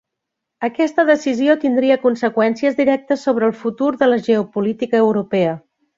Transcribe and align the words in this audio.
Aquesta 0.67 1.03
decisió 1.09 1.55
tindria 1.65 1.99
conseqüències 2.07 2.79
directes 2.79 3.27
sobre 3.27 3.47
el 3.51 3.55
futur 3.61 3.91
de 4.01 4.09
la 4.11 4.19
geopolítica 4.31 5.03
europea. 5.09 5.55